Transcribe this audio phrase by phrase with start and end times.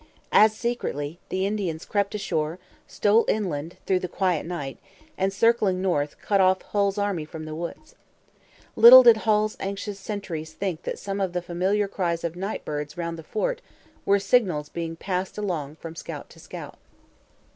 [0.31, 2.57] As secretly, the Indians crept ashore,
[2.87, 4.79] stole inland through the quiet night,
[5.15, 7.93] and, circling north, cut off Hull's army from the woods.
[8.75, 12.97] Little did Hull's anxious sentries think that some of the familiar cries of night birds
[12.97, 13.61] round the fort
[14.03, 16.79] were signals being passed along from scout to scout.